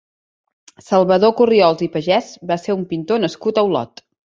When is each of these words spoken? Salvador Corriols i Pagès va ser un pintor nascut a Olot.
Salvador 0.85 1.35
Corriols 1.43 1.85
i 1.89 1.91
Pagès 1.99 2.35
va 2.55 2.61
ser 2.67 2.79
un 2.83 2.93
pintor 2.95 3.27
nascut 3.27 3.61
a 3.67 3.71
Olot. 3.73 4.09